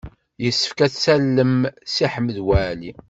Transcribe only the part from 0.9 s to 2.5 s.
tallem Si Ḥmed